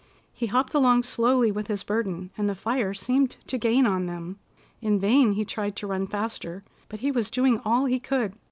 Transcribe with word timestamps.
He 0.33 0.47
hopped 0.47 0.73
along 0.73 1.03
slowly 1.03 1.51
with 1.51 1.67
his 1.67 1.83
burden, 1.83 2.31
and 2.35 2.49
the 2.49 2.55
fire 2.55 2.91
seemed 2.91 3.35
to 3.45 3.57
gain 3.59 3.85
on 3.85 4.07
them. 4.07 4.39
In 4.81 4.99
vain 4.99 5.33
he 5.33 5.45
tried 5.45 5.75
to 5.75 5.85
run 5.85 6.07
faster, 6.07 6.63
but 6.89 7.01
he 7.01 7.11
was 7.11 7.29
doing 7.29 7.61
all 7.63 7.85
he 7.85 7.99
could. 7.99 8.33